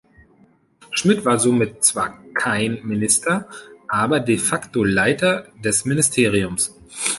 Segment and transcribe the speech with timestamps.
[0.93, 3.47] Schmid war somit zwar kein Minister,
[3.87, 6.73] aber de facto Leiter des Ministeriums.